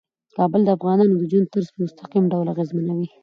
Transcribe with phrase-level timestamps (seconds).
[0.37, 3.07] کابل د افغانانو د ژوند طرز په مستقیم ډول اغېزمنوي.